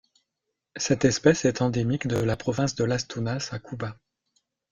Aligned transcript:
Cette 0.77 1.05
espèce 1.05 1.45
est 1.45 1.61
endémique 1.61 2.07
de 2.07 2.17
la 2.17 2.35
province 2.35 2.73
de 2.73 2.83
Las 2.83 3.07
Tunas 3.07 3.49
à 3.51 3.59
Cuba. 3.59 3.95